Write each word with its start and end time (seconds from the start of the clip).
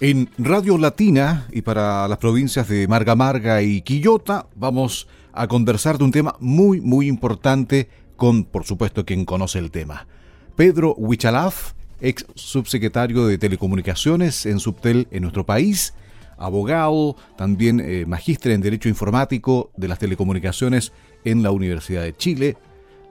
En 0.00 0.30
Radio 0.38 0.78
Latina 0.78 1.48
y 1.50 1.62
para 1.62 2.06
las 2.06 2.18
provincias 2.18 2.68
de 2.68 2.86
Marga 2.86 3.16
Marga 3.16 3.62
y 3.62 3.82
Quillota 3.82 4.46
vamos 4.54 5.08
a 5.32 5.48
conversar 5.48 5.98
de 5.98 6.04
un 6.04 6.12
tema 6.12 6.36
muy 6.38 6.80
muy 6.80 7.08
importante 7.08 7.88
con, 8.14 8.44
por 8.44 8.64
supuesto, 8.64 9.04
quien 9.04 9.24
conoce 9.24 9.58
el 9.58 9.72
tema. 9.72 10.06
Pedro 10.54 10.94
Huichalaf, 10.96 11.72
ex 12.00 12.26
subsecretario 12.36 13.26
de 13.26 13.38
Telecomunicaciones 13.38 14.46
en 14.46 14.60
Subtel 14.60 15.08
en 15.10 15.22
nuestro 15.22 15.44
país, 15.44 15.94
abogado, 16.36 17.16
también 17.36 17.80
eh, 17.80 18.04
magíster 18.06 18.52
en 18.52 18.60
Derecho 18.60 18.88
Informático 18.88 19.72
de 19.76 19.88
las 19.88 19.98
Telecomunicaciones 19.98 20.92
en 21.24 21.42
la 21.42 21.50
Universidad 21.50 22.02
de 22.02 22.16
Chile, 22.16 22.56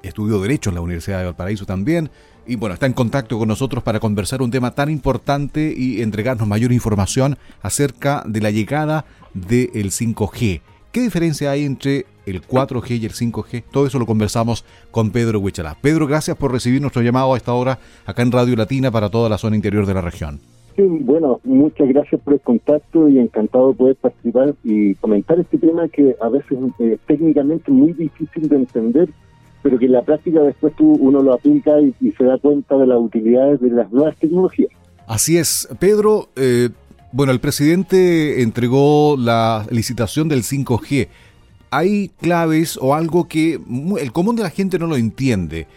estudió 0.04 0.42
Derecho 0.42 0.70
en 0.70 0.76
la 0.76 0.82
Universidad 0.82 1.20
de 1.20 1.26
Valparaíso 1.26 1.66
también, 1.66 2.10
y 2.46 2.56
bueno, 2.56 2.74
está 2.74 2.86
en 2.86 2.94
contacto 2.94 3.38
con 3.38 3.50
nosotros 3.50 3.84
para 3.84 4.00
conversar 4.00 4.42
un 4.42 4.52
tema 4.52 4.72
tan 4.72 4.90
importante 4.90 5.74
y 5.76 6.02
entregarnos 6.02 6.48
mayor 6.48 6.72
información 6.72 7.38
acerca 7.62 8.24
de 8.26 8.42
la 8.42 8.52
llegada 8.52 9.06
del 9.34 9.92
5G. 9.92 10.62
¿Qué 10.92 11.02
diferencia 11.02 11.52
hay 11.52 11.66
entre 11.66 12.06
el 12.26 12.42
4G 12.42 13.02
y 13.02 13.06
el 13.06 13.12
5G? 13.12 13.64
Todo 13.70 13.86
eso 13.86 14.00
lo 14.00 14.06
conversamos 14.06 14.64
con 14.92 15.12
Pedro 15.12 15.40
Huichalá. 15.40 15.78
Pedro, 15.82 16.08
gracias 16.08 16.38
por 16.38 16.52
recibir 16.52 16.82
nuestro 16.82 17.02
llamado 17.02 17.34
a 17.34 17.38
esta 17.38 17.54
hora 17.54 17.80
acá 18.06 18.22
en 18.22 18.32
Radio 18.32 18.56
Latina 18.56 18.92
para 18.92 19.10
toda 19.10 19.30
la 19.30 19.38
zona 19.38 19.58
interior 19.58 19.86
de 19.86 19.94
la 19.94 20.02
región. 20.02 20.40
Sí, 20.78 20.84
bueno, 20.84 21.42
muchas 21.44 21.88
gracias 21.90 22.22
por 22.22 22.36
el 22.36 22.40
contacto 22.40 23.10
y 23.10 23.20
encantado 23.20 23.70
de 23.70 23.74
poder 23.74 23.96
participar 23.98 24.56
y 24.64 24.96
comentar 24.96 25.40
este 25.40 25.58
tema 25.58 25.88
que 25.90 26.16
a 26.22 26.30
veces 26.30 26.52
es 26.52 26.80
eh, 26.80 26.98
técnicamente 27.08 27.72
muy 27.72 27.94
difícil 27.94 28.48
de 28.48 28.56
entender 28.56 29.10
pero 29.68 29.80
que 29.80 29.88
en 29.88 29.92
la 29.92 30.02
práctica 30.02 30.40
después 30.40 30.74
tú, 30.78 30.94
uno 30.94 31.22
lo 31.22 31.34
aplica 31.34 31.74
y, 31.82 31.94
se 32.18 32.24
da 32.24 32.38
cuenta 32.38 32.78
de 32.78 32.88
las 32.88 32.98
utilidades 33.00 33.60
de 33.60 33.70
las 33.70 33.92
nuevas 33.92 34.16
tecnologías. 34.16 34.70
Así 35.08 35.38
es, 35.38 35.68
Pedro. 35.78 36.30
Eh, 36.38 36.70
bueno, 37.12 37.34
el 37.34 37.42
presidente 37.42 38.44
entregó 38.44 39.18
la 39.20 39.68
licitación 39.70 40.30
del 40.30 40.44
5G. 40.44 41.10
Hay 41.70 42.12
claves 42.22 42.80
o 42.82 42.96
algo 42.96 43.28
que 43.28 43.60
el 44.00 44.12
común 44.14 44.38
de 44.38 44.44
la 44.44 44.52
gente 44.52 44.80
no 44.80 44.88
lo 44.88 44.96
entiende. 44.96 45.68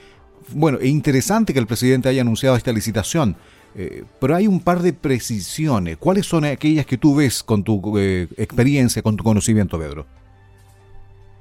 Bueno, 0.55 0.79
es 0.79 0.89
interesante 0.89 1.53
que 1.53 1.59
el 1.59 1.67
presidente 1.67 2.09
haya 2.09 2.23
anunciado 2.23 2.55
esta 2.55 2.73
licitación, 2.73 3.35
eh, 3.75 4.05
pero 4.21 4.37
hay 4.37 4.47
un 4.47 4.61
par 4.61 4.83
de 4.83 4.93
precisiones. 4.93 5.97
¿Cuáles 5.97 6.27
son 6.27 6.45
aquellas 6.45 6.87
que 6.87 6.97
tú 6.97 7.17
ves 7.17 7.43
con 7.43 7.65
tu 7.65 7.99
eh, 7.99 8.29
experiencia, 8.37 9.03
con 9.03 9.17
tu 9.17 9.25
conocimiento, 9.25 9.81
Pedro? 9.81 10.07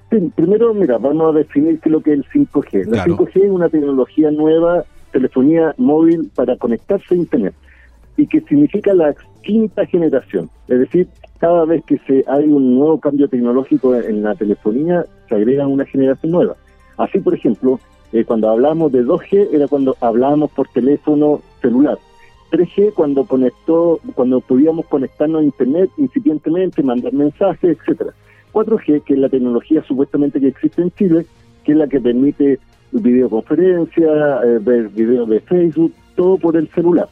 Primero, 0.10 0.74
mira, 0.74 0.98
vamos 0.98 1.36
a 1.36 1.38
definir 1.38 1.80
qué 1.80 1.90
es 1.90 1.94
lo 1.94 2.02
que 2.02 2.14
es 2.14 2.20
el 2.20 2.26
5G. 2.26 2.86
La 2.88 3.06
5G 3.06 3.46
es 3.46 3.52
una 3.52 3.70
tecnología 3.70 4.32
nueva, 4.32 4.84
telefonía 5.12 5.74
móvil 5.78 6.30
para 6.36 6.56
conectarse 6.58 7.14
a 7.14 7.18
Internet, 7.18 7.54
y 8.18 8.28
que 8.28 8.42
significa 8.42 8.94
la 8.94 9.16
quinta 9.44 9.86
generación. 9.86 10.50
Es 10.68 10.80
decir, 10.80 11.08
cada 11.40 11.66
vez 11.66 11.84
que 11.86 11.98
se 12.00 12.24
hay 12.28 12.46
un 12.46 12.76
nuevo 12.76 13.00
cambio 13.00 13.28
tecnológico 13.30 13.96
en 13.96 14.24
la 14.24 14.36
telefonía, 14.36 15.06
se 15.28 15.36
agrega 15.36 15.68
una 15.68 15.86
generación 15.86 16.32
nueva. 16.32 16.56
Así, 16.98 17.20
por 17.20 17.34
ejemplo, 17.34 17.80
eh, 18.12 18.26
cuando 18.26 18.50
hablamos 18.50 18.92
de 18.92 19.06
2G 19.06 19.50
era 19.54 19.68
cuando 19.68 19.96
hablábamos 20.02 20.52
por 20.52 20.68
teléfono 20.70 21.42
celular. 21.62 21.98
3G 22.52 22.94
cuando 22.94 23.26
conectó, 23.26 24.00
cuando 24.16 24.42
podíamos 24.42 24.88
conectarnos 24.88 25.42
a 25.42 25.44
internet 25.44 25.92
incipientemente, 25.98 26.82
mandar 26.82 27.14
mensajes, 27.14 27.78
etcétera. 27.78 28.14
4G, 28.54 29.04
que 29.04 29.14
es 29.14 29.20
la 29.20 29.30
tecnología 29.30 29.84
supuestamente 29.84 30.40
que 30.40 30.48
existe 30.48 30.82
en 30.82 30.92
Chile, 30.92 31.26
que 31.64 31.74
es 31.74 31.78
la 31.78 31.88
que 31.88 32.00
permite 32.00 32.60
videoconferencia, 32.92 34.42
eh, 34.44 34.60
ver 34.60 34.90
videos 34.90 35.30
de 35.30 35.40
Facebook, 35.42 35.94
todo 36.16 36.38
por 36.38 36.58
el 36.58 36.68
celular. 36.70 37.10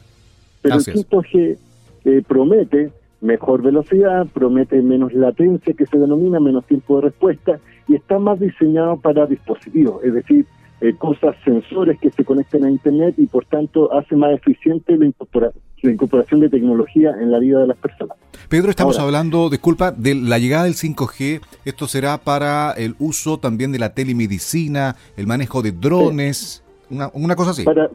Pero 0.62 0.76
el 0.76 0.82
5G 0.82 1.56
eh, 2.04 2.22
promete 2.26 2.90
mejor 3.20 3.62
velocidad, 3.62 4.26
promete 4.32 4.80
menos 4.82 5.12
latencia, 5.12 5.74
que 5.74 5.86
se 5.86 5.98
denomina 5.98 6.40
menos 6.40 6.66
tiempo 6.66 6.96
de 6.96 7.08
respuesta, 7.08 7.58
y 7.88 7.94
está 7.94 8.18
más 8.18 8.38
diseñado 8.38 8.96
para 8.96 9.26
dispositivos, 9.26 10.04
es 10.04 10.14
decir, 10.14 10.46
eh, 10.80 10.94
cosas, 10.96 11.34
sensores 11.44 11.98
que 11.98 12.10
se 12.10 12.24
conecten 12.24 12.64
a 12.64 12.70
Internet 12.70 13.16
y 13.18 13.26
por 13.26 13.44
tanto 13.46 13.92
hace 13.92 14.14
más 14.14 14.32
eficiente 14.32 14.96
la, 14.96 15.06
incorporación 15.82 16.40
de 16.40 16.48
tecnología 16.48 17.10
en 17.20 17.32
la 17.32 17.40
vida 17.40 17.60
de 17.60 17.66
las 17.66 17.76
personas. 17.78 18.16
Pedro, 18.48 18.70
estamos 18.70 18.98
hablando, 19.00 19.50
disculpa, 19.50 19.90
de 19.90 20.14
la 20.14 20.38
llegada 20.38 20.64
del 20.64 20.74
5G. 20.74 21.40
Esto 21.64 21.88
será 21.88 22.18
para 22.18 22.72
el 22.72 22.94
uso 23.00 23.38
también 23.38 23.72
de 23.72 23.80
la 23.80 23.92
telemedicina, 23.92 24.94
el 25.16 25.26
manejo 25.26 25.62
de 25.62 25.72
drones, 25.72 26.62
una, 26.90 27.34
cosa 27.34 27.50
así. 27.50 27.64
Para, 27.64 27.88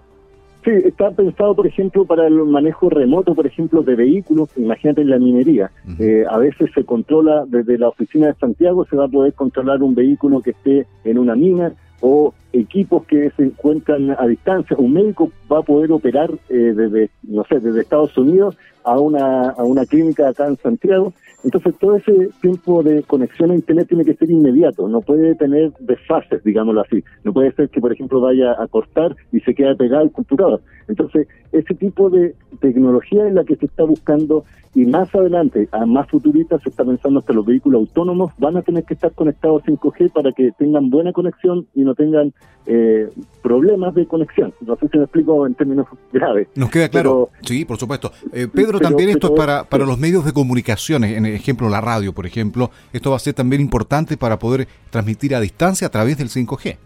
sí, 0.65 0.71
está 0.83 1.09
pensado, 1.11 1.55
por 1.55 1.65
ejemplo, 1.65 2.05
para 2.05 2.27
el 2.27 2.33
manejo 2.33 2.89
remoto, 2.89 3.33
por 3.33 3.47
ejemplo, 3.47 3.81
de 3.81 3.95
vehículos. 3.95 4.49
Imagínate 4.57 5.01
en 5.01 5.09
la 5.09 5.19
minería. 5.19 5.71
Eh, 5.99 6.25
a 6.29 6.37
veces 6.37 6.69
se 6.75 6.83
controla 6.83 7.45
desde 7.47 7.77
la 7.77 7.87
oficina 7.87 8.27
de 8.27 8.33
Santiago, 8.35 8.85
se 8.85 8.97
va 8.97 9.05
a 9.05 9.07
poder 9.07 9.33
controlar 9.33 9.81
un 9.81 9.95
vehículo 9.95 10.41
que 10.41 10.51
esté 10.51 10.85
en 11.05 11.17
una 11.17 11.35
mina 11.35 11.73
o 12.05 12.33
equipos 12.51 13.05
que 13.05 13.31
se 13.31 13.43
encuentran 13.43 14.11
a 14.11 14.27
distancia. 14.27 14.75
Un 14.77 14.91
médico 14.91 15.31
va 15.49 15.59
a 15.59 15.61
poder 15.61 15.89
operar 15.93 16.29
eh, 16.49 16.73
desde, 16.75 17.09
no 17.23 17.45
sé, 17.45 17.61
desde 17.61 17.79
Estados 17.79 18.17
Unidos 18.17 18.57
a 18.83 18.99
una, 18.99 19.51
a 19.51 19.63
una 19.63 19.85
clínica 19.85 20.27
acá 20.27 20.47
en 20.47 20.57
Santiago. 20.57 21.13
Entonces 21.45 21.73
todo 21.79 21.95
ese 21.95 22.29
tiempo 22.41 22.83
de 22.83 23.03
conexión 23.03 23.51
a 23.51 23.55
Internet 23.55 23.87
tiene 23.87 24.03
que 24.03 24.15
ser 24.15 24.29
inmediato, 24.29 24.87
no 24.89 24.99
puede 24.99 25.35
tener 25.35 25.71
desfases, 25.79 26.43
digámoslo 26.43 26.81
así. 26.81 27.05
No 27.23 27.31
puede 27.31 27.53
ser 27.53 27.69
que, 27.69 27.79
por 27.79 27.93
ejemplo, 27.93 28.19
vaya 28.19 28.51
a 28.61 28.67
cortar 28.67 29.15
y 29.31 29.39
se 29.39 29.55
quede 29.55 29.73
pegado 29.77 30.03
el 30.03 30.11
computador. 30.11 30.61
Entonces, 30.89 31.27
ese 31.53 31.73
tipo 31.73 32.09
de 32.09 32.35
tecnología 32.59 33.27
es 33.27 33.33
la 33.33 33.45
que 33.45 33.55
se 33.55 33.65
está 33.65 33.83
buscando 33.85 34.43
y 34.75 34.85
más 34.85 35.13
adelante, 35.13 35.69
a 35.71 35.85
más 35.85 36.09
futuristas, 36.09 36.61
se 36.63 36.69
está 36.69 36.83
pensando 36.83 37.21
que 37.21 37.33
los 37.33 37.45
vehículos 37.45 37.81
autónomos 37.81 38.31
van 38.39 38.57
a 38.57 38.63
tener 38.63 38.83
que 38.83 38.95
estar 38.95 39.11
conectados 39.11 39.63
5G 39.63 40.11
para 40.11 40.31
que 40.31 40.51
tengan 40.57 40.89
buena 40.89 41.13
conexión 41.13 41.67
y 41.75 41.83
no 41.83 41.92
tengan 41.95 42.33
eh, 42.65 43.09
problemas 43.41 43.93
de 43.93 44.05
conexión. 44.07 44.53
No 44.61 44.75
sé 44.77 44.87
si 44.89 44.97
me 44.97 45.03
explico 45.03 45.45
en 45.45 45.55
términos 45.55 45.87
graves. 46.11 46.47
Nos 46.55 46.69
queda 46.69 46.89
claro. 46.89 47.29
sí, 47.41 47.65
por 47.65 47.77
supuesto. 47.77 48.11
Eh, 48.31 48.47
Pedro, 48.53 48.79
también 48.79 49.09
esto 49.09 49.27
es 49.27 49.33
para, 49.33 49.63
para 49.65 49.85
los 49.85 49.97
medios 49.99 50.25
de 50.25 50.33
comunicación, 50.33 51.03
en 51.03 51.25
ejemplo 51.25 51.69
la 51.69 51.81
radio, 51.81 52.13
por 52.13 52.25
ejemplo. 52.25 52.71
Esto 52.91 53.11
va 53.11 53.17
a 53.17 53.19
ser 53.19 53.33
también 53.33 53.61
importante 53.61 54.17
para 54.17 54.39
poder 54.39 54.67
transmitir 54.89 55.35
a 55.35 55.39
distancia 55.39 55.87
a 55.87 55.91
través 55.91 56.17
del 56.17 56.29
5G. 56.29 56.77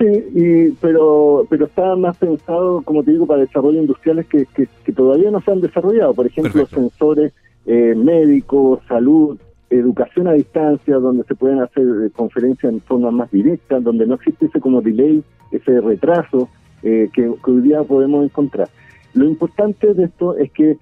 Sí, 0.00 0.76
pero, 0.80 1.46
pero 1.50 1.66
está 1.66 1.94
más 1.94 2.16
pensado, 2.16 2.80
como 2.82 3.02
te 3.02 3.12
digo, 3.12 3.26
para 3.26 3.42
desarrollos 3.42 3.82
industriales 3.82 4.26
que, 4.26 4.46
que, 4.46 4.92
todavía 4.92 5.30
no 5.30 5.42
se 5.42 5.50
han 5.50 5.60
desarrollado. 5.60 6.14
Por 6.14 6.26
ejemplo, 6.26 6.64
sensores 6.66 7.34
eh, 7.66 7.94
médicos, 7.94 8.80
salud, 8.88 9.38
educación 9.70 10.28
a 10.28 10.32
distancia, 10.32 10.96
donde 10.96 11.24
se 11.24 11.34
pueden 11.34 11.60
hacer 11.60 11.84
eh, 11.84 12.10
conferencias 12.10 12.72
en 12.72 12.80
forma 12.80 13.10
más 13.10 13.30
directa, 13.30 13.80
donde 13.80 14.06
no 14.06 14.16
existe 14.16 14.46
ese 14.46 14.60
como 14.60 14.80
delay, 14.82 15.22
ese 15.52 15.80
retraso 15.80 16.48
eh, 16.82 17.08
que, 17.12 17.28
hoy 17.28 17.60
día 17.62 17.82
podemos 17.84 18.24
encontrar. 18.24 18.68
Lo 19.14 19.24
importante 19.24 19.94
de 19.94 20.04
esto 20.04 20.36
es 20.36 20.50
que 20.52 20.76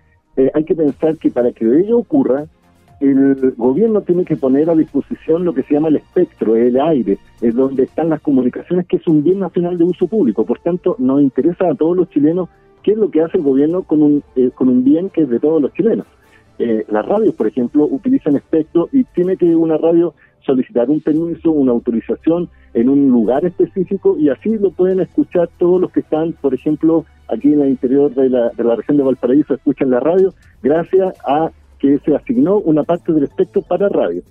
hay 0.55 0.65
que 0.65 0.77
pensar 0.77 1.17
que 1.17 1.31
para 1.31 1.51
que 1.51 1.65
ello 1.65 1.99
ocurra, 1.99 2.47
el 3.01 3.55
gobierno 3.57 4.03
tiene 4.03 4.25
que 4.25 4.37
poner 4.37 4.69
a 4.71 4.75
disposición 4.75 5.45
lo 5.45 5.55
que 5.55 5.63
se 5.63 5.75
llama 5.75 5.89
el 5.89 5.97
espectro, 5.97 6.57
el 6.57 6.81
aire, 6.81 7.19
es 7.41 7.55
donde 7.55 7.85
están 7.85 8.09
las 8.09 8.21
comunicaciones, 8.21 8.87
que 8.87 8.97
es 8.97 9.07
un 9.07 9.23
bien 9.23 9.39
nacional 9.39 9.79
de 9.79 9.85
uso 9.85 10.09
público. 10.09 10.45
Por 10.45 10.59
tanto, 10.61 10.97
nos 10.99 11.21
interesa 11.23 11.69
a 11.71 11.75
todos 11.75 11.97
los 11.97 12.11
chilenos 12.11 12.49
qué 12.83 12.93
es 12.93 12.99
lo 12.99 13.11
que 13.11 13.23
hace 13.23 13.39
el 13.39 13.45
gobierno 13.45 13.83
con 13.83 14.03
un, 14.03 14.23
eh, 14.35 14.51
con 14.55 14.69
un 14.69 14.83
bien 14.83 15.11
que 15.11 15.23
es 15.23 15.29
de 15.29 15.39
todos 15.39 15.63
los 15.63 15.73
chilenos. 15.75 16.07
Eh, 16.59 16.85
las 16.89 17.07
radios, 17.07 17.35
por 17.35 17.47
ejemplo, 17.47 17.85
utilizan 17.85 18.37
espectro 18.37 18.89
y 18.93 19.05
tiene 19.05 19.37
que 19.37 19.55
una 19.55 19.77
radio 19.77 20.15
solicitar 20.41 20.91
un 20.91 21.01
permiso, 21.01 21.51
una 21.51 21.73
autorización 21.73 22.49
en 22.75 22.89
un 22.89 23.11
lugar 23.11 23.45
específico 23.45 24.17
y 24.19 24.29
así 24.29 24.57
lo 24.59 24.71
pueden 24.71 25.01
escuchar 25.01 25.49
todos 25.59 25.81
los 25.81 25.93
que 25.93 26.01
están, 26.01 26.33
por 26.33 26.55
ejemplo, 26.55 27.05
aquí 27.29 27.53
en 27.53 27.61
el 27.61 27.69
interior 27.71 28.15
de 28.15 28.29
la, 28.31 28.51
de 28.51 28.65
la 28.65 28.77
región 28.77 28.97
de 28.97 29.03
Valparaíso, 29.03 29.55
escuchan 29.55 29.91
la 29.91 30.01
radio, 30.01 30.33
gracias 30.63 31.15
a 31.27 31.51
que 31.79 31.99
se 31.99 32.15
asignó 32.15 32.59
una 32.59 32.83
parte 32.83 33.13
del 33.13 33.25
espectro 33.25 33.63
para 33.63 33.89
radio. 33.89 34.23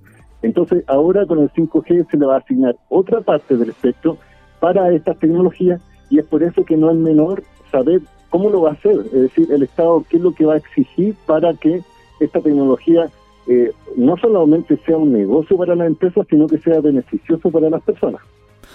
Entonces, 0.42 0.84
ahora 0.88 1.26
con 1.26 1.40
el 1.40 1.50
5G 1.52 2.10
se 2.10 2.18
le 2.18 2.26
va 2.26 2.36
a 2.36 2.40
asignar 2.40 2.76
otra 2.90 3.22
parte 3.22 3.56
del 3.58 3.70
espectro 3.70 4.18
para 4.60 4.92
estas 4.92 5.18
tecnologías 5.20 5.82
y 6.10 6.20
es 6.20 6.26
por 6.26 6.44
eso 6.44 6.66
que 6.66 6.78
no 6.78 6.90
es 6.92 6.98
menor 6.98 7.44
saber 7.72 8.02
cómo 8.30 8.50
lo 8.50 8.62
va 8.62 8.72
a 8.72 8.74
hacer, 8.74 8.98
es 8.98 9.12
decir, 9.12 9.52
el 9.52 9.64
Estado 9.64 10.04
qué 10.10 10.18
es 10.18 10.24
lo 10.24 10.34
que 10.34 10.46
va 10.46 10.56
a 10.56 10.58
exigir 10.58 11.16
para 11.26 11.54
que 11.54 11.82
esta 12.20 12.42
tecnología 12.42 13.10
eh, 13.48 13.72
no 13.96 14.18
solamente 14.18 14.78
sea 14.86 14.98
un 14.98 15.14
negocio 15.14 15.58
para 15.58 15.76
las 15.76 15.88
empresas, 15.88 16.26
sino 16.30 16.48
que 16.48 16.58
sea 16.60 16.82
beneficioso 16.82 17.50
para 17.50 17.70
las 17.70 17.82
personas. 17.82 18.22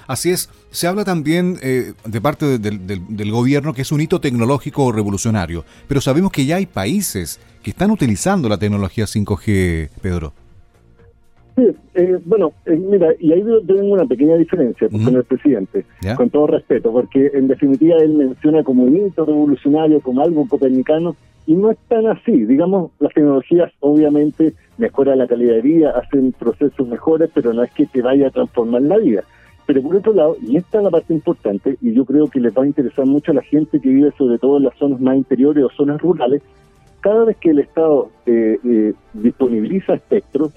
Así 0.07 0.31
es, 0.31 0.51
se 0.71 0.87
habla 0.87 1.05
también 1.05 1.59
eh, 1.63 1.93
de 2.05 2.21
parte 2.21 2.59
del 2.59 3.31
gobierno 3.31 3.73
que 3.73 3.83
es 3.83 3.93
un 3.93 4.01
hito 4.01 4.21
tecnológico 4.21 4.91
revolucionario, 4.93 5.65
pero 5.89 6.01
sabemos 6.01 6.33
que 6.33 6.47
ya 6.47 6.57
hay 6.57 6.67
países 6.67 7.41
que 7.63 7.71
están 7.71 7.91
utilizando 7.91 8.49
la 8.49 8.59
tecnología 8.59 9.05
5G, 9.05 9.91
Pedro. 10.01 10.33
Sí, 11.55 11.67
eh, 11.95 12.19
bueno, 12.25 12.53
eh, 12.65 12.77
mira, 12.77 13.09
y 13.21 13.33
ahí 13.33 13.45
tengo 13.67 13.93
una 13.93 14.07
pequeña 14.07 14.37
diferencia 14.37 14.89
con 14.89 15.15
el 15.15 15.25
presidente, 15.25 15.85
con 16.17 16.31
todo 16.31 16.47
respeto, 16.47 16.91
porque 16.91 17.31
en 17.35 17.47
definitiva 17.47 17.99
él 17.99 18.15
menciona 18.15 18.65
como 18.65 18.85
un 18.85 18.97
hito 18.97 19.27
revolucionario, 19.27 20.01
como 20.01 20.23
algo 20.23 20.49
copernicano, 20.49 21.15
y 21.47 21.55
no 21.55 21.71
es 21.71 21.79
tan 21.89 22.07
así, 22.07 22.45
digamos, 22.45 22.93
las 23.01 23.13
tecnologías 23.13 23.73
obviamente 23.81 24.55
mejoran 24.79 25.19
la 25.19 25.27
calidad 25.27 25.55
de 25.55 25.63
vida, 25.63 25.91
hacen 25.91 26.33
procesos 26.33 26.87
mejores, 26.87 27.31
pero 27.35 27.53
no 27.53 27.63
es 27.63 27.73
que 27.73 27.87
te 27.87 28.03
vaya 28.03 28.29
a 28.29 28.31
transformar 28.31 28.83
la 28.83 28.99
vida. 28.99 29.25
Pero 29.67 29.83
por 29.83 29.97
otro 29.97 30.13
lado, 30.13 30.37
y 30.41 30.57
esta 30.57 30.79
es 30.79 30.85
la 30.85 30.91
parte 30.91 31.13
importante, 31.13 31.77
y 31.81 31.93
yo 31.93 32.05
creo 32.05 32.29
que 32.29 32.41
les 32.41 32.57
va 32.57 32.63
a 32.63 32.67
interesar 32.67 33.07
mucho 33.07 33.33
a 33.33 33.35
la 33.35 33.43
gente 33.43 33.81
que 33.81 33.89
vive 33.89 34.13
sobre 34.17 34.39
todo 34.39 34.59
en 34.59 34.65
las 34.65 34.77
zonas 34.77 35.01
más 35.01 35.17
interiores 35.17 35.65
o 35.65 35.71
zonas 35.71 36.01
rurales, 36.01 36.43
cada 37.01 37.25
vez 37.25 37.37
que 37.39 37.51
el 37.51 37.59
Estado 37.59 38.11
eh, 38.27 38.59
eh, 38.65 38.93
disponibiliza 39.13 39.95
espectro, 39.95 40.53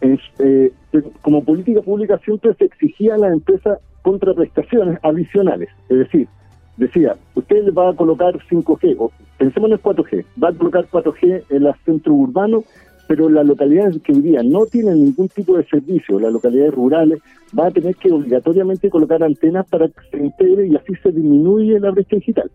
eh, 0.00 0.72
como 1.20 1.44
política 1.44 1.82
pública 1.82 2.18
siempre 2.18 2.54
se 2.54 2.64
exigía 2.64 3.16
a 3.16 3.18
la 3.18 3.28
empresa 3.28 3.78
contraprestaciones 4.02 4.98
adicionales. 5.02 5.68
Es 5.88 5.98
decir, 5.98 6.28
decía, 6.76 7.16
usted 7.34 7.72
va 7.74 7.90
a 7.90 7.94
colocar 7.94 8.34
5G, 8.50 8.96
o 8.98 9.10
pensemos 9.38 9.68
en 9.68 9.74
el 9.74 9.82
4G, 9.82 10.24
va 10.42 10.48
a 10.48 10.52
colocar 10.52 10.86
4G 10.88 11.44
en 11.50 11.62
los 11.62 11.76
centros 11.84 12.16
urbanos, 12.16 12.64
pero 13.08 13.28
las 13.28 13.44
localidades 13.44 14.00
que 14.02 14.12
hoy 14.12 14.20
día 14.20 14.42
no 14.42 14.66
tienen 14.66 15.04
ningún 15.04 15.28
tipo 15.28 15.56
de 15.56 15.64
servicio, 15.64 16.20
las 16.20 16.32
localidades 16.32 16.74
rurales, 16.74 17.20
va 17.58 17.66
a 17.66 17.70
tener 17.70 17.96
que 17.96 18.12
obligatoriamente 18.12 18.88
colocar 18.88 19.22
antenas 19.22 19.66
para 19.68 19.88
que 19.88 20.00
se 20.10 20.18
integre 20.18 20.68
y 20.68 20.76
así 20.76 20.94
se 21.02 21.10
disminuye 21.10 21.80
la 21.80 21.90
brecha 21.90 22.16
digital. 22.16 22.50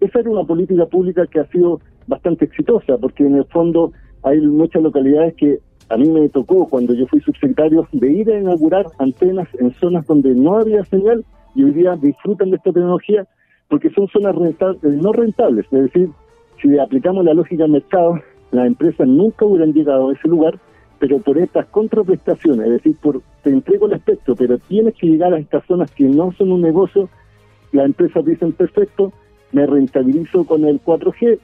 Esa 0.00 0.20
era 0.20 0.30
una 0.30 0.44
política 0.44 0.86
pública 0.86 1.26
que 1.26 1.40
ha 1.40 1.46
sido 1.48 1.80
bastante 2.06 2.46
exitosa, 2.46 2.96
porque 2.96 3.26
en 3.26 3.36
el 3.36 3.44
fondo 3.44 3.92
hay 4.22 4.40
muchas 4.40 4.82
localidades 4.82 5.34
que 5.34 5.60
a 5.90 5.96
mí 5.96 6.08
me 6.08 6.28
tocó 6.28 6.66
cuando 6.68 6.94
yo 6.94 7.06
fui 7.08 7.20
subsecretario 7.20 7.86
de 7.92 8.12
ir 8.12 8.30
a 8.30 8.38
inaugurar 8.38 8.86
antenas 8.98 9.48
en 9.58 9.72
zonas 9.74 10.06
donde 10.06 10.34
no 10.34 10.56
había 10.56 10.84
señal 10.84 11.24
y 11.54 11.64
hoy 11.64 11.72
día 11.72 11.96
disfrutan 11.96 12.50
de 12.50 12.56
esta 12.56 12.72
tecnología 12.72 13.26
porque 13.70 13.88
son 13.90 14.08
zonas 14.08 14.34
rentables, 14.34 14.82
no 14.82 15.12
rentables, 15.12 15.64
es 15.70 15.82
decir, 15.84 16.10
si 16.60 16.78
aplicamos 16.78 17.24
la 17.24 17.32
lógica 17.32 17.62
del 17.62 17.72
mercado, 17.72 18.20
las 18.50 18.66
empresas 18.66 19.06
nunca 19.06 19.46
hubieran 19.46 19.72
llegado 19.72 20.10
a 20.10 20.12
ese 20.12 20.28
lugar, 20.28 20.58
pero 20.98 21.20
por 21.20 21.38
estas 21.38 21.66
contraprestaciones, 21.66 22.66
es 22.66 22.72
decir, 22.72 22.96
por 23.00 23.22
te 23.42 23.50
entrego 23.50 23.86
el 23.86 23.94
aspecto, 23.94 24.34
pero 24.36 24.58
tienes 24.58 24.94
que 24.96 25.06
llegar 25.06 25.32
a 25.32 25.38
estas 25.38 25.64
zonas 25.66 25.90
que 25.92 26.04
no 26.04 26.32
son 26.32 26.52
un 26.52 26.60
negocio, 26.60 27.08
las 27.72 27.86
empresas 27.86 28.24
dicen 28.24 28.52
perfecto, 28.52 29.12
me 29.52 29.66
rentabilizo 29.66 30.44
con 30.44 30.64
el 30.64 30.82
4G 30.82 31.38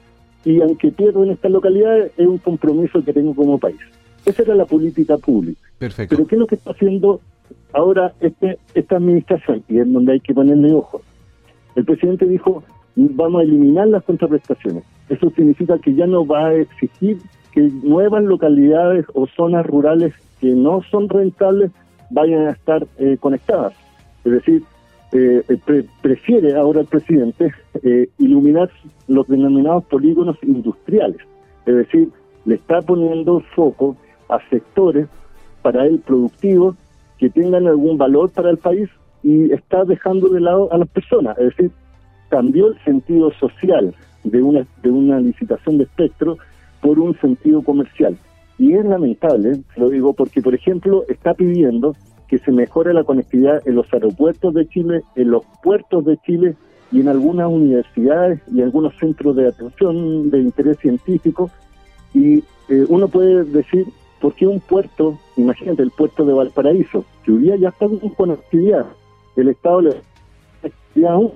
y 0.44 0.61
aunque 0.61 0.90
pierdo 0.90 1.25
en 1.25 1.31
estas 1.31 1.50
localidades, 1.50 2.12
es 2.17 2.26
un 2.26 2.38
compromiso 2.38 3.02
que 3.05 3.12
tengo 3.12 3.34
como 3.34 3.58
país. 3.58 3.81
Esa 4.25 4.43
era 4.43 4.55
la 4.56 4.67
política 4.67 5.17
pública. 5.17 5.61
Perfecto. 5.79 6.17
Pero 6.17 6.29
¿qué 6.29 6.34
es 6.34 6.38
lo 6.40 6.46
que 6.46 6.56
está 6.56 6.72
haciendo 6.72 7.20
ahora 7.72 8.12
este, 8.20 8.58
esta 8.75 8.96
administración? 8.96 9.62
Y 9.69 9.79
es 9.79 9.93
donde 9.93 10.12
hay 10.12 10.20
que 10.20 10.34
ponerle 10.34 10.72
ojo. 10.72 11.00
El 11.76 11.84
presidente 11.84 12.26
dijo, 12.26 12.64
vamos 12.96 13.40
a 13.40 13.44
eliminar 13.44 13.87
las 13.88 14.02
contraprestaciones. 14.05 14.82
Eso 15.08 15.31
significa 15.31 15.78
que 15.78 15.94
ya 15.94 16.06
no 16.06 16.26
va 16.26 16.46
a 16.46 16.55
exigir 16.55 17.19
que 17.52 17.61
nuevas 17.82 18.25
localidades 18.25 19.06
o 19.14 19.26
zonas 19.26 19.64
rurales 19.67 20.14
que 20.40 20.49
no 20.49 20.82
son 20.90 21.08
rentables 21.08 21.70
vayan 22.11 22.49
a 22.49 22.50
estar 22.52 22.87
eh, 22.99 23.17
conectadas. 23.20 23.75
Es 24.25 24.32
decir, 24.32 24.62
eh, 25.12 25.43
prefiere 26.02 26.56
ahora 26.56 26.81
el 26.81 26.87
presidente 26.87 27.52
eh, 27.82 28.08
iluminar 28.19 28.70
los 29.06 29.26
denominados 29.29 29.84
polígonos 29.84 30.37
industriales. 30.43 31.19
Es 31.67 31.75
decir, 31.75 32.11
le 32.44 32.56
está 32.56 32.81
poniendo 32.82 33.40
foco 33.55 33.96
a 34.29 34.38
sectores 34.49 35.08
para 35.62 35.87
él 35.87 36.00
productivos 36.05 36.76
que 37.19 37.31
tengan 37.31 37.67
algún 37.67 37.99
valor 37.99 38.31
para 38.31 38.50
el 38.50 38.58
país 38.58 38.88
y 39.26 39.52
está 39.52 39.84
dejando 39.84 40.28
de 40.28 40.40
lado 40.40 40.73
a 40.73 40.78
las 40.78 40.88
personas. 40.88 41.37
Es 41.38 41.46
decir, 41.46 41.73
cambió 42.28 42.69
el 42.69 42.78
sentido 42.84 43.32
social 43.32 43.93
de 44.23 44.40
una, 44.40 44.64
de 44.84 44.90
una 44.90 45.19
licitación 45.19 45.78
de 45.78 45.84
espectro 45.84 46.38
por 46.81 47.00
un 47.00 47.19
sentido 47.19 47.61
comercial. 47.62 48.17
Y 48.56 48.75
es 48.75 48.84
lamentable, 48.84 49.62
lo 49.76 49.90
digo, 49.90 50.12
porque, 50.12 50.40
por 50.40 50.55
ejemplo, 50.55 51.02
está 51.08 51.34
pidiendo 51.34 51.96
que 52.28 52.38
se 52.38 52.52
mejore 52.52 52.94
la 52.94 53.02
conectividad 53.02 53.67
en 53.67 53.75
los 53.75 53.93
aeropuertos 53.93 54.55
de 54.55 54.69
Chile, 54.69 55.02
en 55.17 55.32
los 55.32 55.43
puertos 55.61 56.05
de 56.05 56.19
Chile 56.19 56.55
y 56.93 57.00
en 57.00 57.08
algunas 57.08 57.49
universidades 57.49 58.40
y 58.55 58.62
algunos 58.62 58.96
centros 58.96 59.34
de 59.34 59.49
atención 59.49 60.31
de 60.31 60.38
interés 60.38 60.79
científico. 60.79 61.50
Y 62.14 62.44
eh, 62.69 62.87
uno 62.88 63.08
puede 63.08 63.43
decir, 63.43 63.87
¿por 64.20 64.34
qué 64.34 64.46
un 64.46 64.61
puerto, 64.61 65.19
imagínate 65.37 65.82
el 65.82 65.90
puerto 65.90 66.25
de 66.25 66.32
Valparaíso, 66.32 67.05
que 67.25 67.32
hoy 67.32 67.38
día 67.38 67.56
ya 67.56 67.70
está 67.70 67.88
con 67.88 67.99
conectividad, 68.11 68.87
el 69.36 69.48
Estado 69.48 69.82
le 69.82 69.94
da 70.94 71.16
un 71.16 71.32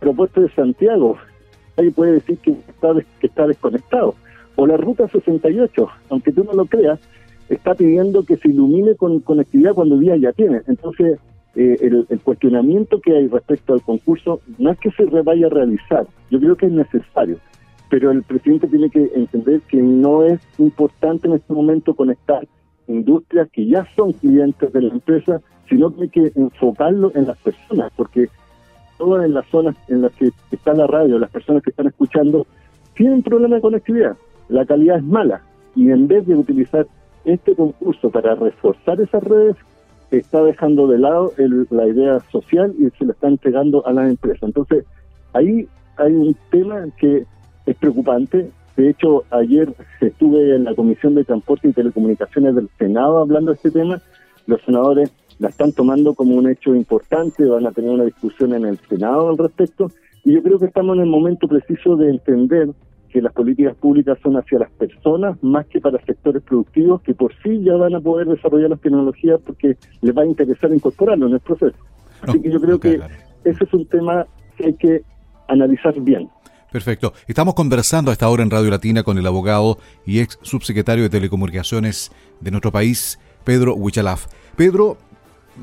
aeropuerto 0.00 0.40
de 0.40 0.50
Santiago, 0.50 1.16
ahí 1.76 1.90
puede 1.90 2.12
decir 2.12 2.38
que 2.38 2.50
está, 2.50 2.92
que 3.20 3.26
está 3.26 3.46
desconectado. 3.46 4.14
O 4.56 4.66
la 4.66 4.76
ruta 4.76 5.06
68, 5.08 5.88
aunque 6.10 6.32
tú 6.32 6.44
no 6.44 6.52
lo 6.52 6.66
creas, 6.66 6.98
está 7.48 7.74
pidiendo 7.74 8.24
que 8.24 8.36
se 8.36 8.48
ilumine 8.48 8.94
con 8.96 9.20
conectividad 9.20 9.74
cuando 9.74 9.98
día 9.98 10.16
ya 10.16 10.32
tiene. 10.32 10.62
Entonces, 10.66 11.18
eh, 11.54 11.76
el, 11.80 12.20
cuestionamiento 12.20 13.00
que 13.00 13.16
hay 13.16 13.26
respecto 13.26 13.72
al 13.72 13.82
concurso 13.82 14.40
no 14.58 14.70
es 14.70 14.78
que 14.78 14.90
se 14.92 15.04
vaya 15.04 15.46
a 15.46 15.50
realizar, 15.50 16.06
yo 16.30 16.38
creo 16.38 16.56
que 16.56 16.66
es 16.66 16.72
necesario, 16.72 17.38
pero 17.90 18.10
el 18.10 18.22
presidente 18.22 18.68
tiene 18.68 18.90
que 18.90 19.10
entender 19.14 19.62
que 19.62 19.78
no 19.78 20.24
es 20.24 20.40
importante 20.58 21.26
en 21.26 21.34
este 21.34 21.52
momento 21.52 21.94
conectar 21.94 22.46
industrias 22.86 23.48
que 23.50 23.66
ya 23.66 23.86
son 23.96 24.12
clientes 24.12 24.72
de 24.72 24.82
la 24.82 24.92
empresa, 24.92 25.40
sino 25.68 25.94
que 25.94 26.02
hay 26.02 26.08
que 26.08 26.32
enfocarlo 26.34 27.12
en 27.14 27.26
las 27.26 27.38
personas, 27.38 27.92
porque 27.96 28.28
todas 28.96 29.24
en 29.24 29.34
las 29.34 29.46
zonas 29.46 29.76
en 29.88 30.02
las 30.02 30.12
que 30.12 30.30
está 30.50 30.74
la 30.74 30.86
radio, 30.86 31.18
las 31.18 31.30
personas 31.30 31.62
que 31.62 31.70
están 31.70 31.86
escuchando, 31.86 32.46
tienen 32.94 33.22
problemas 33.22 33.58
de 33.58 33.62
conectividad, 33.62 34.16
la 34.48 34.66
calidad 34.66 34.98
es 34.98 35.04
mala, 35.04 35.42
y 35.74 35.90
en 35.90 36.08
vez 36.08 36.26
de 36.26 36.34
utilizar 36.34 36.86
este 37.24 37.54
concurso 37.54 38.10
para 38.10 38.34
reforzar 38.34 39.00
esas 39.00 39.22
redes 39.22 39.56
está 40.10 40.42
dejando 40.42 40.86
de 40.86 40.98
lado 40.98 41.32
la 41.70 41.86
idea 41.86 42.20
social 42.32 42.74
y 42.78 42.88
se 42.96 43.04
lo 43.04 43.12
está 43.12 43.28
entregando 43.28 43.86
a 43.86 43.92
las 43.92 44.08
empresas. 44.08 44.42
Entonces, 44.42 44.84
ahí 45.34 45.68
hay 45.96 46.14
un 46.14 46.34
tema 46.50 46.86
que 46.96 47.26
es 47.66 47.76
preocupante. 47.76 48.50
De 48.76 48.90
hecho, 48.90 49.24
ayer 49.30 49.72
estuve 50.00 50.56
en 50.56 50.64
la 50.64 50.74
Comisión 50.74 51.14
de 51.14 51.24
Transporte 51.24 51.68
y 51.68 51.72
Telecomunicaciones 51.72 52.54
del 52.54 52.70
Senado 52.78 53.18
hablando 53.18 53.50
de 53.50 53.56
este 53.56 53.70
tema. 53.70 54.00
Los 54.46 54.62
senadores 54.62 55.12
la 55.38 55.48
están 55.48 55.72
tomando 55.72 56.14
como 56.14 56.34
un 56.34 56.48
hecho 56.48 56.74
importante, 56.74 57.44
van 57.44 57.66
a 57.66 57.72
tener 57.72 57.90
una 57.90 58.04
discusión 58.04 58.54
en 58.54 58.64
el 58.64 58.78
Senado 58.88 59.28
al 59.28 59.38
respecto. 59.38 59.90
Y 60.24 60.34
yo 60.34 60.42
creo 60.42 60.58
que 60.58 60.66
estamos 60.66 60.96
en 60.96 61.02
el 61.02 61.08
momento 61.08 61.46
preciso 61.46 61.96
de 61.96 62.10
entender 62.10 62.70
que 63.08 63.22
las 63.22 63.32
políticas 63.32 63.74
públicas 63.76 64.18
son 64.22 64.36
hacia 64.36 64.58
las 64.58 64.70
personas 64.72 65.42
más 65.42 65.66
que 65.66 65.80
para 65.80 65.98
sectores 66.04 66.42
productivos 66.42 67.00
que 67.02 67.14
por 67.14 67.32
sí 67.42 67.62
ya 67.62 67.74
van 67.76 67.94
a 67.94 68.00
poder 68.00 68.26
desarrollar 68.26 68.70
las 68.70 68.80
tecnologías 68.80 69.40
porque 69.44 69.76
les 70.02 70.16
va 70.16 70.22
a 70.22 70.26
interesar 70.26 70.72
incorporarlo 70.72 71.26
en 71.26 71.34
el 71.34 71.40
proceso. 71.40 71.76
Así 72.22 72.40
que 72.40 72.50
yo 72.50 72.60
creo 72.60 72.78
que 72.78 73.00
ese 73.44 73.64
es 73.64 73.72
un 73.72 73.86
tema 73.86 74.26
que 74.56 74.66
hay 74.66 74.74
que 74.74 75.02
analizar 75.48 75.98
bien. 76.00 76.28
Perfecto. 76.70 77.14
Estamos 77.26 77.54
conversando 77.54 78.10
a 78.10 78.12
esta 78.12 78.28
hora 78.28 78.42
en 78.42 78.50
Radio 78.50 78.70
Latina 78.70 79.02
con 79.02 79.16
el 79.16 79.26
abogado 79.26 79.78
y 80.04 80.20
ex 80.20 80.38
subsecretario 80.42 81.04
de 81.04 81.08
Telecomunicaciones 81.08 82.12
de 82.40 82.50
nuestro 82.50 82.70
país, 82.70 83.18
Pedro 83.44 83.74
Huichalaf. 83.74 84.26
Pedro, 84.54 84.98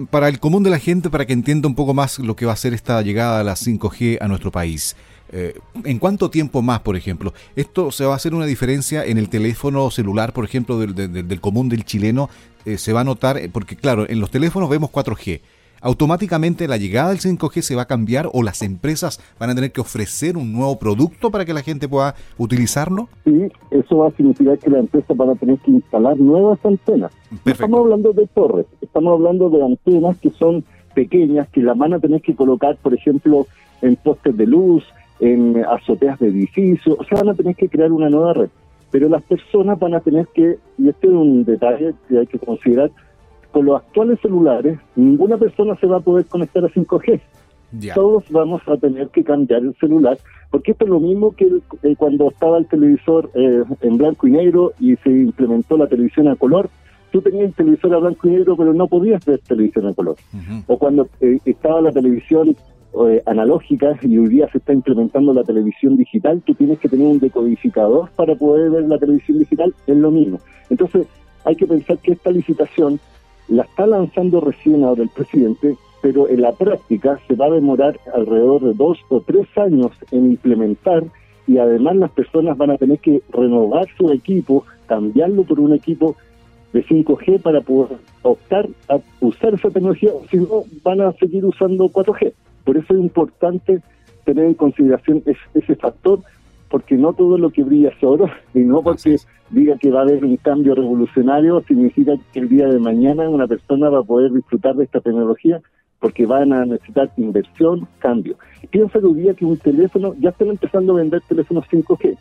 para 0.09 0.27
el 0.27 0.39
común 0.39 0.63
de 0.63 0.69
la 0.69 0.79
gente, 0.79 1.09
para 1.09 1.25
que 1.25 1.33
entienda 1.33 1.67
un 1.67 1.75
poco 1.75 1.93
más 1.93 2.19
lo 2.19 2.35
que 2.35 2.45
va 2.45 2.53
a 2.53 2.57
ser 2.57 2.73
esta 2.73 3.01
llegada 3.01 3.39
a 3.39 3.43
la 3.43 3.55
5G 3.55 4.17
a 4.21 4.27
nuestro 4.27 4.51
país, 4.51 4.95
eh, 5.29 5.59
¿En 5.83 5.99
cuánto 5.99 6.29
tiempo 6.29 6.61
más, 6.61 6.81
por 6.81 6.95
ejemplo? 6.95 7.33
¿Esto 7.55 7.91
se 7.91 8.05
va 8.05 8.13
a 8.13 8.15
hacer 8.15 8.33
una 8.33 8.45
diferencia 8.45 9.03
en 9.03 9.17
el 9.17 9.29
teléfono 9.29 9.89
celular, 9.89 10.33
por 10.33 10.45
ejemplo, 10.45 10.77
del, 10.79 11.41
común 11.41 11.67
del 11.67 11.83
chileno? 11.83 12.29
Eh, 12.63 12.77
¿Se 12.77 12.93
va 12.93 13.01
a 13.01 13.03
notar? 13.03 13.41
Porque 13.51 13.75
claro, 13.75 14.07
en 14.07 14.19
los 14.19 14.31
teléfonos 14.31 14.69
vemos 14.69 14.91
4G. 14.91 15.41
¿Automáticamente 15.85 16.67
la 16.67 16.77
llegada 16.77 17.09
del 17.09 17.19
5G 17.19 17.61
se 17.61 17.75
va 17.75 17.83
a 17.83 17.85
cambiar 17.85 18.27
o 18.33 18.41
las 18.41 18.63
empresas 18.63 19.19
van 19.39 19.51
a 19.51 19.53
tener 19.53 19.71
que 19.71 19.81
ofrecer 19.81 20.35
un 20.35 20.51
nuevo 20.51 20.79
producto 20.79 21.29
para 21.29 21.45
que 21.45 21.53
la 21.53 21.61
gente 21.61 21.87
pueda 21.87 22.15
utilizarlo? 22.39 23.07
Sí, 23.23 23.51
eso 23.69 23.97
va 23.97 24.07
a 24.07 24.11
significar 24.13 24.57
que 24.57 24.71
las 24.71 24.79
empresas 24.79 25.15
van 25.15 25.29
a 25.29 25.35
tener 25.35 25.59
que 25.59 25.69
instalar 25.69 26.17
nuevas 26.17 26.57
antenas. 26.65 27.11
estamos 27.45 27.81
hablando 27.81 28.13
de 28.13 28.25
torres, 28.25 28.65
estamos 28.81 29.13
hablando 29.13 29.47
de 29.51 29.63
antenas 29.63 30.17
que 30.17 30.31
son 30.31 30.63
pequeñas, 30.95 31.49
que 31.49 31.61
las 31.61 31.77
van 31.77 31.93
a 31.93 31.99
tener 31.99 32.19
que 32.19 32.35
colocar, 32.35 32.77
por 32.77 32.95
ejemplo, 32.95 33.45
en 33.83 33.95
postes 33.95 34.35
de 34.35 34.47
luz, 34.47 34.83
en 35.19 35.63
azoteas 35.65 36.17
de 36.17 36.29
edificios, 36.29 36.97
o 36.99 37.03
sea, 37.03 37.19
van 37.19 37.29
a 37.29 37.35
tener 37.35 37.55
que 37.55 37.69
crear 37.69 37.91
una 37.91 38.09
nueva 38.09 38.33
red. 38.33 38.49
Pero 38.89 39.07
las 39.07 39.21
personas 39.21 39.77
van 39.77 39.93
a 39.93 39.99
tener 39.99 40.27
que, 40.33 40.57
y 40.79 40.89
este 40.89 41.05
es 41.05 41.13
un 41.13 41.45
detalle 41.45 41.93
que 42.09 42.17
hay 42.17 42.25
que 42.25 42.39
considerar, 42.39 42.89
con 43.55 43.67
los 43.67 43.77
actuales 43.77 44.19
celulares, 44.21 44.77
ninguna 44.97 45.37
persona 45.37 45.77
se 45.77 45.87
va 45.87 45.95
a 45.95 46.01
poder 46.01 46.25
conectar 46.25 46.65
a 46.65 46.67
5G. 46.67 47.21
Todos 47.93 48.25
vamos 48.29 48.61
a 48.67 48.75
tener 48.75 49.07
que 49.07 49.23
cambiar 49.23 49.61
el 49.61 49.73
celular, 49.75 50.17
porque 50.51 50.73
esto 50.73 50.83
es 50.83 50.89
lo 50.89 50.99
mismo 50.99 51.31
que 51.31 51.47
eh, 51.83 51.95
cuando 51.97 52.29
estaba 52.31 52.57
el 52.57 52.65
televisor 52.65 53.31
eh, 53.33 53.63
en 53.79 53.97
blanco 53.97 54.27
y 54.27 54.31
negro 54.31 54.73
y 54.77 54.97
se 54.97 55.09
implementó 55.09 55.77
la 55.77 55.87
televisión 55.87 56.27
a 56.27 56.35
color. 56.35 56.69
Tú 57.13 57.21
tenías 57.21 57.45
el 57.45 57.53
televisor 57.53 57.93
a 57.93 57.99
blanco 57.99 58.27
y 58.27 58.31
negro, 58.31 58.57
pero 58.57 58.73
no 58.73 58.89
podías 58.89 59.23
ver 59.23 59.39
televisión 59.39 59.87
a 59.87 59.93
color. 59.93 60.17
O 60.67 60.77
cuando 60.77 61.07
eh, 61.21 61.39
estaba 61.45 61.79
la 61.79 61.93
televisión 61.93 62.57
eh, 63.07 63.23
analógicas 63.25 64.03
y 64.03 64.17
hoy 64.17 64.27
día 64.27 64.49
se 64.51 64.57
está 64.57 64.73
implementando 64.73 65.33
la 65.33 65.45
televisión 65.45 65.95
digital, 65.95 66.41
tú 66.45 66.55
tienes 66.55 66.77
que 66.79 66.89
tener 66.89 67.07
un 67.07 67.19
decodificador 67.19 68.09
para 68.17 68.35
poder 68.35 68.69
ver 68.69 68.83
la 68.83 68.97
televisión 68.97 69.39
digital, 69.39 69.73
es 69.87 69.95
lo 69.95 70.11
mismo. 70.11 70.41
Entonces, 70.69 71.07
hay 71.45 71.55
que 71.55 71.67
pensar 71.67 71.97
que 71.99 72.11
esta 72.11 72.31
licitación 72.31 72.99
la 73.47 73.63
está 73.63 73.85
lanzando 73.85 74.41
recién 74.41 74.83
ahora 74.83 75.03
el 75.03 75.09
presidente, 75.09 75.75
pero 76.01 76.27
en 76.27 76.41
la 76.41 76.51
práctica 76.51 77.19
se 77.27 77.35
va 77.35 77.47
a 77.47 77.51
demorar 77.51 77.99
alrededor 78.13 78.61
de 78.63 78.73
dos 78.73 78.99
o 79.09 79.21
tres 79.21 79.47
años 79.57 79.91
en 80.11 80.31
implementar 80.31 81.03
y 81.47 81.57
además 81.57 81.95
las 81.95 82.11
personas 82.11 82.57
van 82.57 82.71
a 82.71 82.77
tener 82.77 82.99
que 82.99 83.21
renovar 83.31 83.87
su 83.97 84.11
equipo, 84.11 84.65
cambiarlo 84.87 85.43
por 85.43 85.59
un 85.59 85.73
equipo 85.73 86.15
de 86.73 86.83
5G 86.83 87.41
para 87.41 87.61
poder 87.61 87.97
optar 88.23 88.67
a 88.89 88.99
usar 89.21 89.53
esa 89.53 89.69
tecnología, 89.69 90.11
si 90.29 90.37
no 90.37 90.63
van 90.83 91.01
a 91.01 91.13
seguir 91.13 91.45
usando 91.45 91.89
4G. 91.89 92.33
Por 92.63 92.77
eso 92.77 92.93
es 92.93 92.99
importante 92.99 93.81
tener 94.25 94.45
en 94.45 94.53
consideración 94.55 95.23
ese 95.25 95.75
factor, 95.75 96.19
porque 96.69 96.95
no 96.95 97.13
todo 97.13 97.37
lo 97.37 97.49
que 97.49 97.63
brilla 97.63 97.89
es 97.89 98.03
oro, 98.03 98.29
y 98.53 98.59
no 98.59 98.81
porque 98.81 99.17
diga 99.49 99.77
que 99.77 99.91
va 99.91 99.99
a 99.99 100.03
haber 100.03 100.25
un 100.25 100.37
cambio 100.37 100.75
revolucionario, 100.75 101.61
significa 101.67 102.13
que 102.33 102.39
el 102.39 102.49
día 102.49 102.67
de 102.67 102.79
mañana 102.79 103.29
una 103.29 103.47
persona 103.47 103.89
va 103.89 103.99
a 103.99 104.03
poder 104.03 104.31
disfrutar 104.31 104.75
de 104.75 104.85
esta 104.85 105.01
tecnología, 105.01 105.61
porque 105.99 106.25
van 106.25 106.53
a 106.53 106.65
necesitar 106.65 107.11
inversión, 107.17 107.87
cambio. 107.99 108.35
Piensa 108.69 108.99
que 108.99 109.05
hoy 109.05 109.21
día 109.21 109.33
que 109.33 109.45
un 109.45 109.57
teléfono, 109.57 110.13
ya 110.19 110.29
están 110.29 110.49
empezando 110.49 110.93
a 110.93 110.97
vender 110.97 111.21
teléfonos 111.27 111.65
5G, 111.71 112.17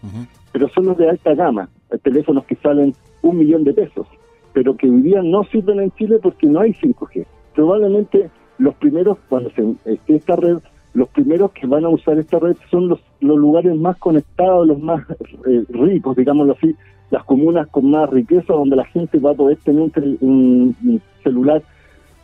pero 0.52 0.68
son 0.70 0.86
los 0.86 0.96
de 0.96 1.10
alta 1.10 1.34
gama, 1.34 1.68
teléfonos 2.02 2.44
que 2.44 2.56
salen 2.56 2.94
un 3.22 3.38
millón 3.38 3.64
de 3.64 3.74
pesos, 3.74 4.06
pero 4.52 4.76
que 4.76 4.88
hoy 4.88 5.02
día 5.02 5.22
no 5.22 5.44
sirven 5.44 5.80
en 5.80 5.90
Chile 5.92 6.18
porque 6.22 6.46
no 6.46 6.60
hay 6.60 6.72
5G. 6.72 7.26
Probablemente 7.54 8.30
los 8.58 8.74
primeros, 8.76 9.18
cuando 9.28 9.50
se 9.50 9.74
esté 9.84 10.16
esta 10.16 10.36
red, 10.36 10.58
los 10.94 11.08
primeros 11.08 11.50
que 11.52 11.66
van 11.66 11.84
a 11.84 11.88
usar 11.88 12.18
esta 12.18 12.38
red 12.38 12.56
son 12.70 12.88
los, 12.88 13.00
lugares 13.20 13.76
más 13.76 13.98
conectados, 13.98 14.66
los 14.66 14.78
más 14.78 15.04
eh, 15.46 15.64
ricos, 15.68 16.16
digámoslo 16.16 16.52
así, 16.52 16.74
las 17.10 17.24
comunas 17.24 17.66
con 17.68 17.90
más 17.90 18.08
riqueza, 18.10 18.54
donde 18.54 18.76
la 18.76 18.84
gente 18.84 19.18
va 19.18 19.32
a 19.32 19.34
poder 19.34 19.58
tener 19.58 19.90
un, 20.20 21.02
celular 21.22 21.62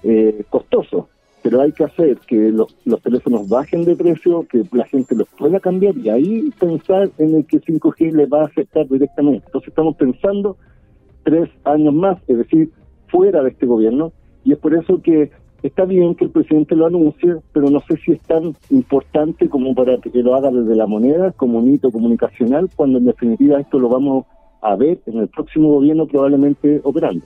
eh, 0.05 0.45
costoso. 0.49 1.09
Pero 1.43 1.63
hay 1.63 1.73
que 1.73 1.85
hacer 1.85 2.19
que 2.27 2.37
los, 2.51 2.77
los 2.85 3.01
teléfonos 3.03 3.49
bajen 3.49 3.85
de 3.85 3.97
precio, 3.97 4.47
que 4.49 4.63
la 4.73 4.85
gente 4.85 5.15
los 5.15 5.27
pueda 5.29 5.59
cambiar 5.59 5.97
y 5.97 6.11
ahí 6.11 6.51
pensar 6.59 7.11
en 7.19 7.35
el 7.35 7.47
que 7.47 7.61
5G 7.61 8.13
le 8.13 8.27
va 8.27 8.43
a 8.43 8.47
afectar 8.47 8.87
directamente. 8.87 9.47
Entonces 9.47 9.69
estamos 9.69 9.97
pensando 9.97 10.57
tres 11.25 11.49
años 11.65 11.95
más, 11.95 12.19
es 12.29 12.39
decir, 12.39 12.71
fuera 13.09 13.43
de 13.43 13.51
este 13.51 13.67
gobierno, 13.67 14.13
y 14.45 14.53
es 14.53 14.59
por 14.59 14.75
eso 14.75 15.01
que 15.03 15.31
está 15.63 15.85
bien 15.85 16.15
que 16.15 16.25
el 16.25 16.31
presidente 16.31 16.77
lo 16.77 16.87
anuncie, 16.87 17.37
pero 17.53 17.71
no 17.71 17.81
sé 17.81 17.97
si 18.05 18.13
es 18.13 18.21
tan 18.23 18.55
importante 18.71 19.49
como 19.49 19.75
para 19.75 19.99
que 19.99 20.11
lo 20.23 20.35
haga 20.35 20.51
desde 20.51 20.75
la 20.75 20.87
moneda, 20.87 21.33
como 21.33 21.59
un 21.59 21.75
hito 21.75 21.91
comunicacional, 21.91 22.71
cuando 22.75 22.99
en 22.99 23.07
definitiva 23.07 23.61
esto 23.61 23.79
lo 23.79 23.89
vamos 23.89 24.27
a 24.63 24.77
ver 24.77 25.01
en 25.07 25.19
el 25.19 25.29
próximo 25.29 25.73
gobierno 25.73 26.07
probablemente 26.07 26.81
operando. 26.85 27.25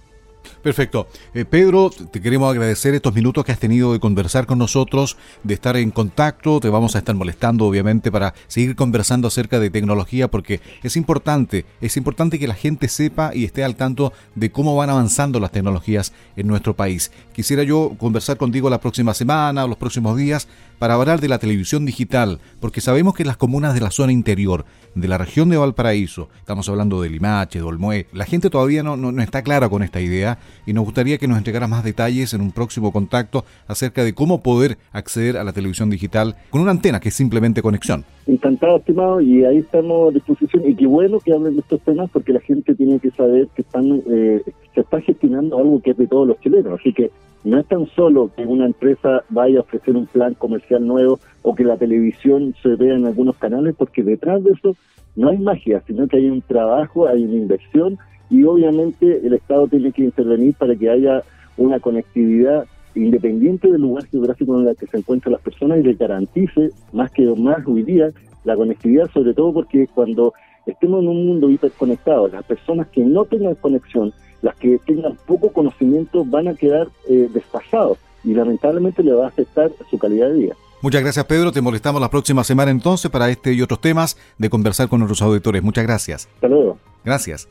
Perfecto. 0.62 1.08
Eh, 1.34 1.44
Pedro, 1.44 1.90
te 1.90 2.20
queremos 2.20 2.50
agradecer 2.50 2.94
estos 2.94 3.14
minutos 3.14 3.44
que 3.44 3.52
has 3.52 3.58
tenido 3.58 3.92
de 3.92 4.00
conversar 4.00 4.46
con 4.46 4.58
nosotros, 4.58 5.16
de 5.42 5.54
estar 5.54 5.76
en 5.76 5.90
contacto. 5.90 6.60
Te 6.60 6.68
vamos 6.68 6.94
a 6.94 6.98
estar 6.98 7.14
molestando, 7.14 7.66
obviamente, 7.66 8.10
para 8.10 8.34
seguir 8.46 8.76
conversando 8.76 9.28
acerca 9.28 9.60
de 9.60 9.70
tecnología, 9.70 10.28
porque 10.30 10.60
es 10.82 10.96
importante, 10.96 11.64
es 11.80 11.96
importante 11.96 12.38
que 12.38 12.48
la 12.48 12.54
gente 12.54 12.88
sepa 12.88 13.32
y 13.34 13.44
esté 13.44 13.64
al 13.64 13.76
tanto 13.76 14.12
de 14.34 14.50
cómo 14.50 14.76
van 14.76 14.90
avanzando 14.90 15.40
las 15.40 15.52
tecnologías 15.52 16.12
en 16.36 16.46
nuestro 16.46 16.74
país. 16.74 17.10
Quisiera 17.32 17.62
yo 17.62 17.94
conversar 17.98 18.36
contigo 18.36 18.70
la 18.70 18.80
próxima 18.80 19.14
semana 19.14 19.64
o 19.64 19.68
los 19.68 19.78
próximos 19.78 20.16
días 20.16 20.48
para 20.78 20.94
hablar 20.94 21.20
de 21.20 21.28
la 21.28 21.38
televisión 21.38 21.84
digital, 21.84 22.40
porque 22.60 22.80
sabemos 22.80 23.14
que 23.14 23.24
las 23.24 23.36
comunas 23.36 23.74
de 23.74 23.80
la 23.80 23.90
zona 23.90 24.12
interior, 24.12 24.64
de 24.94 25.08
la 25.08 25.18
región 25.18 25.48
de 25.48 25.56
Valparaíso, 25.56 26.28
estamos 26.38 26.68
hablando 26.68 27.00
de 27.00 27.10
Limache, 27.10 27.58
de 27.58 27.64
Olmué, 27.64 28.06
la 28.12 28.26
gente 28.26 28.50
todavía 28.50 28.82
no, 28.82 28.96
no, 28.96 29.22
está 29.22 29.42
clara 29.42 29.68
con 29.68 29.82
esta 29.82 30.00
idea 30.00 30.33
y 30.66 30.72
nos 30.72 30.84
gustaría 30.84 31.18
que 31.18 31.28
nos 31.28 31.38
entregara 31.38 31.66
más 31.66 31.84
detalles 31.84 32.34
en 32.34 32.40
un 32.40 32.52
próximo 32.52 32.92
contacto 32.92 33.44
acerca 33.66 34.04
de 34.04 34.14
cómo 34.14 34.42
poder 34.42 34.78
acceder 34.92 35.36
a 35.36 35.44
la 35.44 35.52
televisión 35.52 35.90
digital 35.90 36.36
con 36.50 36.60
una 36.60 36.70
antena 36.70 37.00
que 37.00 37.08
es 37.08 37.14
simplemente 37.14 37.62
conexión. 37.62 38.04
Encantado, 38.26 38.78
estimado, 38.78 39.20
y 39.20 39.44
ahí 39.44 39.58
estamos 39.58 40.10
a 40.10 40.14
disposición. 40.14 40.62
Y 40.66 40.74
qué 40.74 40.86
bueno 40.86 41.20
que 41.20 41.32
hablen 41.32 41.54
de 41.54 41.60
estos 41.60 41.80
temas 41.82 42.10
porque 42.10 42.32
la 42.32 42.40
gente 42.40 42.74
tiene 42.74 42.98
que 42.98 43.10
saber 43.10 43.48
que 43.54 43.62
están 43.62 44.02
eh, 44.10 44.42
se 44.74 44.80
está 44.80 45.00
gestionando 45.00 45.58
algo 45.58 45.80
que 45.80 45.90
es 45.90 45.96
de 45.96 46.06
todos 46.06 46.26
los 46.26 46.40
chilenos. 46.40 46.80
Así 46.80 46.92
que 46.92 47.10
no 47.44 47.60
es 47.60 47.66
tan 47.66 47.86
solo 47.88 48.30
que 48.34 48.46
una 48.46 48.66
empresa 48.66 49.22
vaya 49.28 49.58
a 49.58 49.62
ofrecer 49.62 49.96
un 49.96 50.06
plan 50.06 50.34
comercial 50.34 50.86
nuevo 50.86 51.20
o 51.42 51.54
que 51.54 51.64
la 51.64 51.76
televisión 51.76 52.54
se 52.62 52.74
vea 52.76 52.94
en 52.94 53.06
algunos 53.06 53.36
canales, 53.36 53.74
porque 53.76 54.02
detrás 54.02 54.42
de 54.42 54.52
eso 54.52 54.74
no 55.14 55.28
hay 55.28 55.38
magia, 55.38 55.82
sino 55.86 56.08
que 56.08 56.16
hay 56.16 56.30
un 56.30 56.42
trabajo, 56.42 57.06
hay 57.06 57.24
una 57.24 57.36
inversión 57.36 57.98
y 58.30 58.44
obviamente 58.44 59.26
el 59.26 59.34
Estado 59.34 59.68
tiene 59.68 59.92
que 59.92 60.02
intervenir 60.02 60.54
para 60.54 60.74
que 60.74 60.90
haya 60.90 61.22
una 61.56 61.80
conectividad 61.80 62.66
independiente 62.94 63.70
del 63.70 63.82
lugar 63.82 64.06
geográfico 64.06 64.60
en 64.60 64.68
el 64.68 64.76
que 64.76 64.86
se 64.86 64.98
encuentran 64.98 65.32
las 65.32 65.42
personas 65.42 65.78
y 65.78 65.82
le 65.82 65.94
garantice 65.94 66.70
más 66.92 67.10
que 67.10 67.22
más 67.36 67.66
hoy 67.66 67.82
día 67.82 68.10
la 68.44 68.56
conectividad, 68.56 69.10
sobre 69.12 69.34
todo 69.34 69.52
porque 69.52 69.88
cuando 69.94 70.32
estemos 70.66 71.02
en 71.02 71.08
un 71.08 71.26
mundo 71.26 71.50
hiperconectado, 71.50 72.28
las 72.28 72.44
personas 72.44 72.88
que 72.88 73.02
no 73.02 73.24
tengan 73.24 73.54
conexión 73.56 74.12
las 74.44 74.54
que 74.56 74.78
tengan 74.86 75.16
poco 75.26 75.50
conocimiento 75.50 76.22
van 76.22 76.48
a 76.48 76.54
quedar 76.54 76.88
eh, 77.08 77.28
desfasados 77.32 77.96
y 78.22 78.34
lamentablemente 78.34 79.02
le 79.02 79.14
va 79.14 79.24
a 79.24 79.28
afectar 79.28 79.72
su 79.90 79.98
calidad 79.98 80.28
de 80.28 80.34
vida. 80.34 80.54
Muchas 80.82 81.00
gracias 81.00 81.24
Pedro, 81.24 81.50
te 81.50 81.62
molestamos 81.62 81.98
la 81.98 82.10
próxima 82.10 82.44
semana 82.44 82.70
entonces 82.70 83.10
para 83.10 83.30
este 83.30 83.54
y 83.54 83.62
otros 83.62 83.80
temas 83.80 84.18
de 84.36 84.50
conversar 84.50 84.90
con 84.90 85.00
nuestros 85.00 85.22
auditores. 85.22 85.62
Muchas 85.62 85.84
gracias. 85.84 86.28
Hasta 86.34 86.48
luego. 86.48 86.78
Gracias. 87.02 87.48